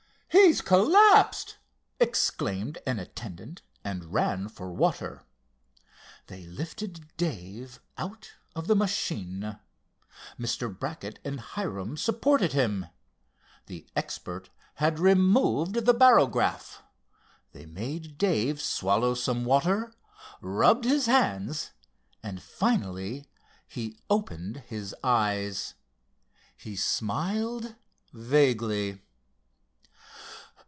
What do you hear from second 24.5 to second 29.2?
his eyes. He smiled vaguely.